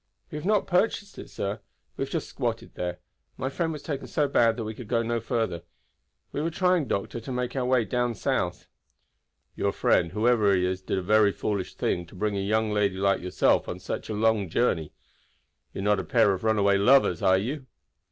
"We 0.31 0.35
have 0.35 0.47
not 0.47 0.65
purchased 0.65 1.19
it, 1.19 1.29
sir; 1.29 1.59
we 1.95 2.01
have 2.01 2.11
just 2.11 2.27
squatted 2.27 2.73
there. 2.73 2.97
My 3.37 3.49
friend 3.49 3.71
was 3.71 3.83
taken 3.83 4.07
so 4.07 4.27
bad 4.27 4.57
that 4.57 4.63
we 4.63 4.73
could 4.73 4.87
go 4.87 5.03
no 5.03 5.19
further. 5.19 5.61
We 6.31 6.41
were 6.41 6.49
trying, 6.49 6.87
doctor, 6.87 7.19
to 7.19 7.31
make 7.31 7.55
our 7.55 7.65
way 7.65 7.85
down 7.85 8.15
south." 8.15 8.65
"Your 9.55 9.71
friend, 9.71 10.11
whoever 10.11 10.55
he 10.55 10.65
is, 10.65 10.81
did 10.81 10.97
a 10.97 11.03
very 11.03 11.31
foolish 11.31 11.75
thing 11.75 12.07
to 12.07 12.15
bring 12.15 12.35
a 12.35 12.39
young 12.41 12.71
lady 12.71 12.95
like 12.97 13.21
yourself 13.21 13.69
on 13.69 13.77
such 13.77 14.09
a 14.09 14.15
long 14.15 14.49
journey. 14.49 14.91
You 15.71 15.81
are 15.81 15.83
not 15.83 15.99
a 15.99 16.03
pair 16.03 16.33
of 16.33 16.43
runaway 16.43 16.79
lovers, 16.79 17.21
are 17.21 17.37
you?" 17.37 17.67